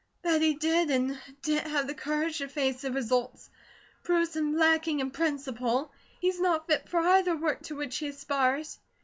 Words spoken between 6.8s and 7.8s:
for either work to